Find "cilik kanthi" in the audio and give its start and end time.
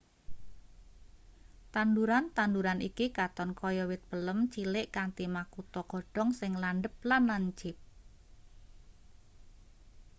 4.53-5.25